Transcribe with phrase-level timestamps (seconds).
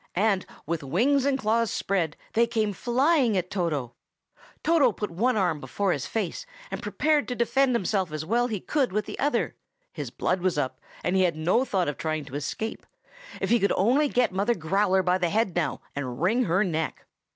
[0.17, 3.93] and, with wings and claws spread, they came flying at Toto.
[4.63, 8.49] Toto put one arm before his face, and prepared to defend himself as well as
[8.49, 9.53] he could with the other.
[9.93, 12.87] His blood was up, and he had no thought of trying to escape.
[13.41, 17.05] If he could only get Mother Growler by the head now, and wring her neck!